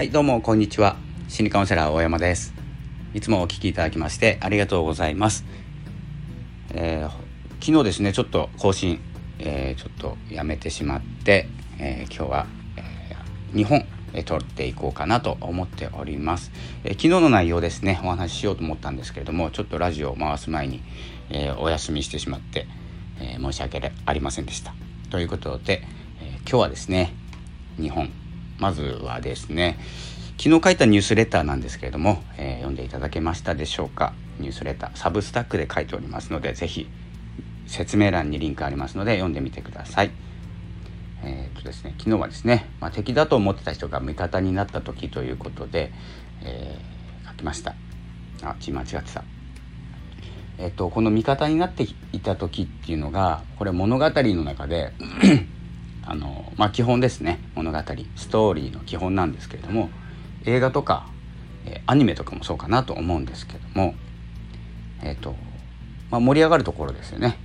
[0.00, 0.96] はいどうもこんにちは。
[1.28, 2.54] 心理カウンセラー大山です。
[3.12, 5.44] いつもお聞きいただきましてありがとうございます、
[6.70, 7.10] えー、
[7.62, 8.98] 昨日ですねちょっと更新、
[9.40, 12.46] えー、ちょっとやめてしまって、えー、今日は、
[12.78, 13.14] え
[13.52, 16.50] 2本え撮っていこうかなと思っております、
[16.82, 20.82] え昨日の内容ですねお話ししようと思ったんですけれどもちょっとラジオを回す前に、
[21.28, 22.66] えお休みしてしまって、
[23.20, 24.72] え申し訳ありませんでした。
[25.10, 25.82] ということで、
[26.22, 27.12] え今日はですね
[27.78, 28.10] 2本
[28.60, 29.78] まずはですね
[30.38, 34.14] 昨日書いたニュースレターなんですけれども、えー、読んでいただけましたでしょうか？
[34.38, 36.88] ニュースレターサブスタックで書いておりますので是非
[37.66, 40.10] 説明欄にリンクありますので読んでみてください。
[41.22, 45.92] えーとですね、昨日はですね、まあ、敵だと思ってた人が味方になった時ということで、
[46.42, 47.74] えー、書きました。
[48.42, 49.22] あ、字間違ってた。
[50.56, 54.92] えっ、ー、と、この味方になっていた時っていうのが、これ物語の中で
[56.10, 57.78] あのまあ、基本ですね物語
[58.16, 59.90] ストーリーの基本なんですけれども
[60.44, 61.06] 映画とか、
[61.66, 63.94] えアニメとかもそうかなと思うんですけども、
[65.02, 65.36] えっ、ー、と
[66.10, 67.38] まあ、盛り上がるところですよね。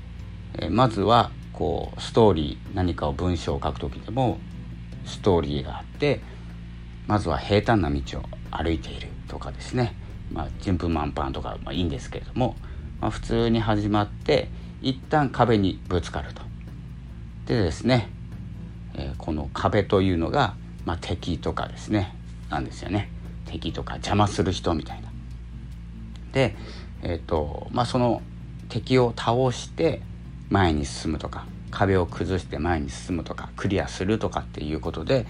[0.57, 4.39] えー、まずはこうストーリー何かを文章を書く時でも
[5.05, 6.21] ストーリーがあって
[7.05, 9.93] まずは平坦な道を歩いているとかですね、
[10.31, 12.55] ま、順風満帆とか、まあ、いいんですけれども、
[12.99, 14.49] まあ、普通に始まって
[14.81, 16.41] 一旦壁にぶつかると。
[17.45, 18.09] でですね、
[19.25, 22.15] この壁というのが、まあ、敵とかですね
[22.51, 23.09] なんですよね
[23.45, 25.09] 敵とか邪魔する人みたいな。
[26.31, 26.55] で、
[27.01, 28.21] えーとまあ、その
[28.69, 30.01] 敵を倒して
[30.49, 35.25] 前に進むとか壁を崩して前に進むとかクリアするとかっていうことで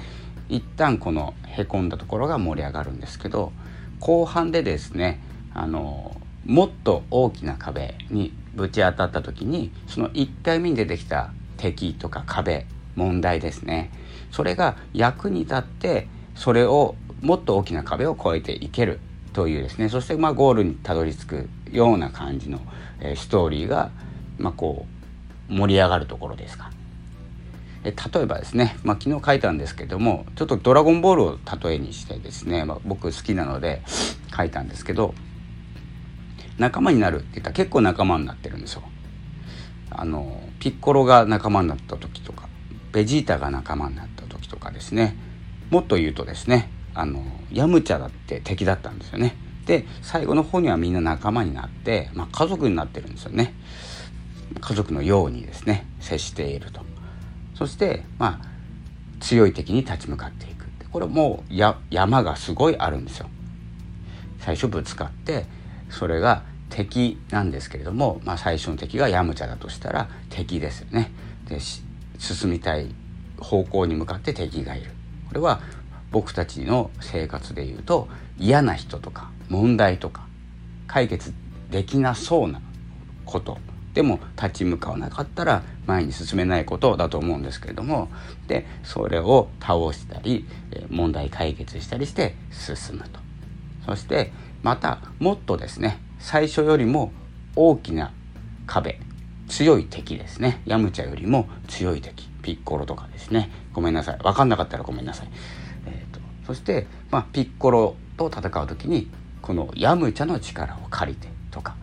[0.50, 3.54] 一旦このへこんだところが盛り上がるんですけど
[4.02, 5.22] 後半でですね
[5.54, 6.16] あの
[6.46, 12.66] もっと大きな壁にぶち当たった時にその1回目に出てきた敵とか壁
[12.96, 13.92] 問題ですね
[14.32, 19.00] それが役に立ってそれをもっと大きな壁を越えていける
[19.34, 22.60] というですねそしてまあゴールにたどり着くような感じの、
[23.00, 23.92] えー、ストーリーが、
[24.38, 24.86] まあ、こ
[25.50, 26.72] う盛り上がるところですか。
[27.84, 33.84] え例えばですね、まあ、昨日書いたんですけどもちょっと「ドラゴンボール」を例えにしてですね、まあ、僕好きなので
[34.36, 35.14] 書いたんですけど
[36.58, 38.82] 仲間になるって言ったら結構仲間になってるんですよ。
[39.92, 42.45] あのピッコロが仲間になった時とか
[42.96, 45.18] ベジータが仲間になった時とかですね
[45.70, 49.36] もっと言うとですねあのヤムチャだって敵だったんですよね。
[49.66, 53.54] で最後の方にはみんな仲間になって、まあ、家族になってるんですよね。
[54.62, 56.80] 家族のようにですね接していると。
[57.54, 58.48] そしてまあ
[59.20, 63.28] 強い敵に立ち向かっていくこれもうや山がすごいあるんですよ。
[64.40, 65.48] 最初ぶつかって
[65.90, 71.12] それが敵なんですけれども、まあ、最初の敵がヤムチャだとしたら敵ですよね。
[71.50, 71.60] で
[72.20, 72.88] 進みたい
[73.38, 74.92] 方向に向かって敵がいる。
[75.28, 75.62] これは
[76.12, 80.26] 僕たちの生活でいうと嫌な人とか問題とか
[80.88, 81.34] 解決
[81.70, 82.62] できなそうな
[83.26, 83.58] こと。
[83.94, 88.10] でも立ち向かわなかったら前に進めないことだと思うんですけれども。
[88.48, 90.46] でそれを倒したり
[90.90, 93.20] 問題解決したりして進むと。
[93.86, 94.32] そして
[94.64, 97.12] またもっとですね最初よりも
[97.56, 98.12] 大きな
[98.68, 99.00] 壁。
[99.48, 100.62] 強い敵ですね。
[100.66, 102.28] ヤムチャよりも強い敵。
[102.42, 103.50] ピッコロとかですね。
[103.74, 104.18] ごめんなさい。
[104.20, 105.28] 分かんなかったらごめんなさい、
[105.88, 109.10] えーと、そして、まあ、ピッコロと戦う時に
[109.42, 111.76] このヤムチャの力を借りてとか、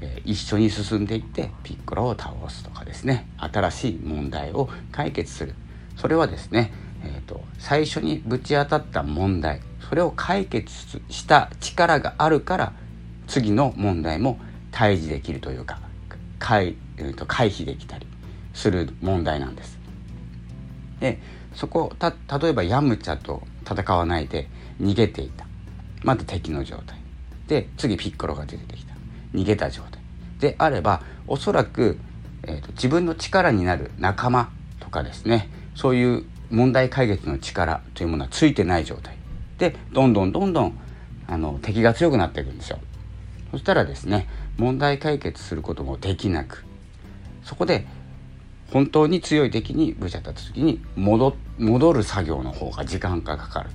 [0.00, 3.28] えー、一緒に進んでいってピッコロを倒すとかですね。
[3.38, 5.54] 新しい問題を解決する。
[5.96, 6.72] それはですね、
[7.04, 10.72] えーと最初にぶち当たった問題それを解決
[11.08, 12.72] した力があるから
[13.26, 14.38] 次の問題も
[14.70, 15.80] 対峙できるというか
[16.38, 18.06] 回えー、と回避できたり
[18.54, 19.78] する問題なんです。
[21.00, 21.20] で
[21.54, 24.48] そこた例えばヤムチャと戦わないで
[24.80, 25.46] 逃げていた。
[26.02, 26.98] また敵の状態。
[27.46, 28.94] で次ピッコロが出てきた。
[29.34, 30.00] 逃げた状態。
[30.40, 31.98] であればおそらく、
[32.44, 34.50] えーと、自分の力になる仲間
[34.80, 35.48] とかですね。
[35.74, 39.16] そういう問題解決の力というものはついてない状態。
[39.58, 40.78] でどんどんどんどん
[41.26, 42.78] あの敵が強くなっていくんですよ。
[43.50, 46.64] そしたらですね問題解決することもできなく
[47.48, 47.86] そこで
[48.70, 53.70] 本当に強い敵にぶち当たった時に戻戻る作業の方が時間がかかる。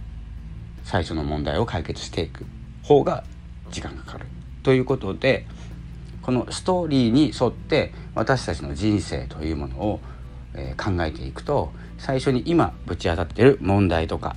[0.83, 2.45] 最初の問題を解決していく
[2.83, 3.23] 方が
[3.71, 4.27] 時間がかかる。
[4.61, 5.47] ということで
[6.21, 9.99] このストーリーに沿って私たちの人生というものを、
[10.53, 14.35] え、考えていくと最初に今ぶち当たってる問題とか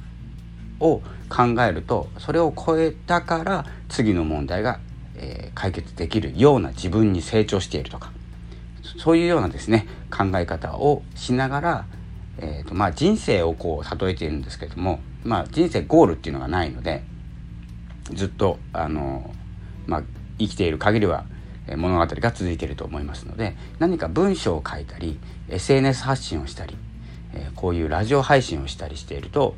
[0.80, 4.80] を考えるとそれを超えたから次の問題が、
[5.16, 8.15] え、解決できるような自分に成長しているとか
[8.98, 11.86] そういうようなですね考え方をしながら、
[12.38, 17.02] えーとまあ、人生をこう例えているんですけどもまあ人生ゴールっていうのがないので
[18.12, 19.34] ずっとあの、
[19.86, 20.02] まあ、
[20.38, 21.24] 生きている限りは
[21.76, 25.18] 物語が続いていると思いますので何か文章を書いたり
[25.48, 26.76] SNS 発信をしたり
[27.36, 29.54] えこういうラジオ配信をしたりしていると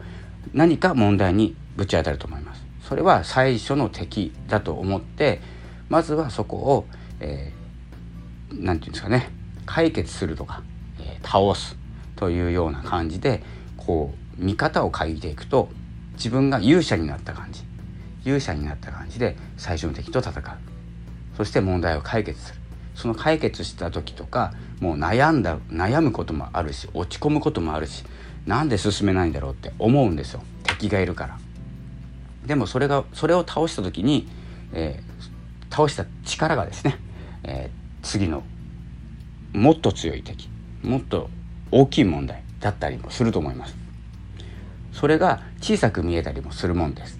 [0.52, 2.64] 何か問題にぶち当たると思います。
[2.82, 5.40] それは最初の敵だと思って
[5.88, 6.86] まずはそこを、
[7.20, 7.57] えー、
[8.50, 9.30] て言うんですかね
[9.66, 10.62] 解決するとか、
[11.00, 11.76] え、倒す
[12.16, 13.42] というような感じで
[13.76, 15.68] こう見方を変えていくと
[16.14, 17.62] 自分が勇者になった感じ
[18.24, 20.42] 勇者になった感じで最初の敵と戦う。
[21.36, 22.60] そして問題を解決する。
[22.94, 28.02] その解決した時とかもう悩んだ悩むこともあるし落ち込むこともあるし
[28.44, 30.42] なんで進めないんだろうって思うんですよ。
[30.64, 31.38] 敵がいるから。
[32.44, 34.28] でもそれがそれを倒した時に、
[34.72, 36.98] えー、倒した力がですね、
[37.44, 38.42] えー、次の
[39.52, 40.48] もっと強い敵
[40.82, 41.30] もっと
[41.70, 43.74] 大きい問題だったりもすると思います。
[44.92, 47.18] それが小さく見えたりもするもんです。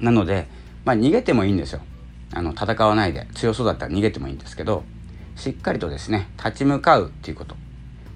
[0.00, 0.46] なので
[0.84, 1.80] まあ逃げてもいいんですよ。
[2.32, 4.84] あの戦わないで強そうだったら逃げてもいいんですけど
[5.34, 7.56] しっかりとですね立ち向かうっていうこと。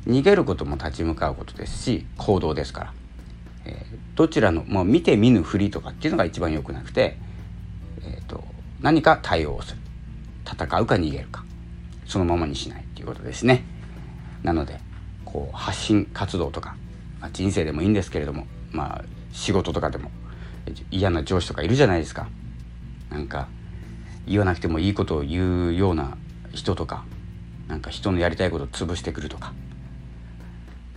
[0.07, 2.93] 逃げることも立ち向かうことですし行動ですから、
[3.67, 7.17] えー、どちらのもう見て見ぬふりとかっていうのが一番良くなくて、
[8.03, 8.43] えーと、
[8.81, 9.82] 何か対応をする。
[10.47, 11.45] 戦うか逃げるか。
[12.07, 13.65] そのままにしないっていうことですね。
[14.43, 14.81] なので
[15.25, 16.77] こう発信活動とか、
[17.21, 20.11] まあ、人生でもいいんですけれどもまあ仕事とかでも
[20.91, 22.29] 嫌な上司とかいるじゃないですか。
[23.11, 23.49] なんか
[24.27, 26.17] 言わなくてもいいことを言うような
[26.53, 27.05] 人とか
[27.69, 29.53] なんか人のやりたいことを潰してくるとか。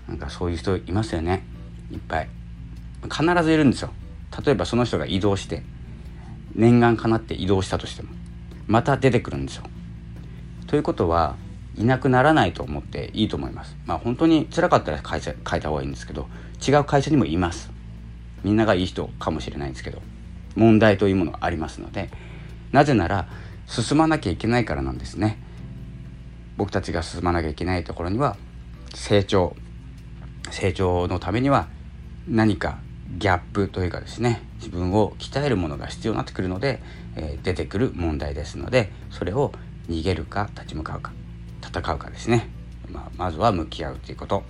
[0.08, 1.44] なんかそういう人いますよね。
[1.92, 2.30] いっぱい。
[3.04, 3.92] 必ずいるんですよ。
[4.46, 5.64] 例えばその人が移動して
[6.54, 8.10] 念願かなって移動したとしても。
[8.68, 9.64] また出てくるんですよ。
[10.68, 11.36] ということは
[11.76, 13.76] いなくならないと思っていいと思います。
[13.86, 16.28] まあ本当に辛かったら会社変えた方がいいんですけど
[16.66, 17.72] 違う会社にもいます。
[18.44, 20.02] みんながいい人かもしれないんですけど
[20.56, 22.10] 問題というものがありますので
[22.72, 23.28] なぜなら
[23.66, 25.40] 進まなきゃいけないからなんですね。
[26.58, 28.38] 僕たちが進まなきゃいけないところには
[28.94, 29.56] 成長。
[30.52, 31.68] 成長のためには
[32.28, 32.78] 何か
[33.18, 36.82] ギャップというかですね自分を鍛えるものが必要になってくるので、
[37.16, 39.54] えー、出てくる問題ですのでそれを
[39.90, 41.14] 逃げるか立ち向かうか
[41.62, 42.50] 戦うかですね、
[42.90, 44.44] まあ、まずは向き合うということ、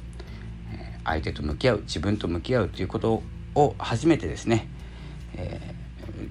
[0.73, 3.23] えー、相手と向き合う自分と向き合うということ
[3.55, 4.67] を初めてですね、
[5.35, 5.75] え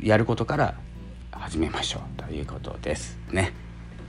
[0.01, 0.75] ー、やることから
[1.31, 3.53] 始めましょうということですね。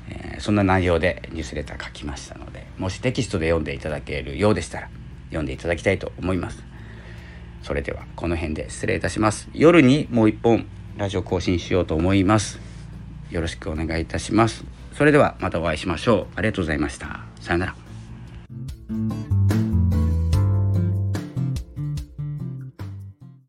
[0.08, 4.90] えー、そんな内容でニュースレター書きましたのでもしテキストで読んでいただけるようでしたら
[5.30, 6.75] 読んでいただきたいと思います。
[7.66, 9.50] それではこの辺で失礼いたします。
[9.52, 10.68] 夜にもう一本
[10.98, 12.60] ラジオ更新しようと思います。
[13.32, 14.64] よろしくお願いいたします。
[14.94, 16.34] それではまたお会いしましょう。
[16.36, 17.22] ありがとうございました。
[17.42, 17.85] さようなら。